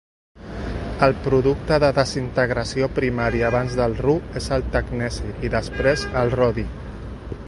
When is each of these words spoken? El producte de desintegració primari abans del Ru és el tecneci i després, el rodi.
El 1.07 1.11
producte 1.27 1.77
de 1.83 1.91
desintegració 1.97 2.89
primari 2.95 3.45
abans 3.51 3.75
del 3.81 3.95
Ru 4.07 4.15
és 4.41 4.49
el 4.57 4.65
tecneci 4.77 5.33
i 5.49 5.53
després, 5.59 6.07
el 6.23 6.35
rodi. 6.41 6.65